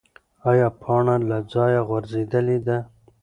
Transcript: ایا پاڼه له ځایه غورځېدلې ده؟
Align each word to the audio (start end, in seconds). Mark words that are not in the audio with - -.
ایا 0.49 0.67
پاڼه 0.81 1.15
له 1.29 1.37
ځایه 1.51 1.81
غورځېدلې 1.87 2.57
ده؟ 2.67 2.77